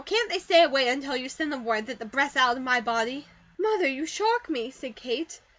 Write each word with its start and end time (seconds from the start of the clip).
Can't 0.03 0.31
they 0.31 0.39
stay 0.39 0.63
away 0.63 0.87
until 0.87 1.15
you 1.15 1.29
send 1.29 1.53
them 1.53 1.63
word 1.63 1.85
that 1.85 1.99
the 1.99 2.05
breath's 2.05 2.35
out 2.35 2.57
of 2.57 2.63
my 2.63 2.79
body?" 2.81 3.27
"Mother, 3.59 3.85
you 3.85 4.07
shock 4.07 4.49
me," 4.49 4.71
said 4.71 4.95
Kate. 4.95 5.39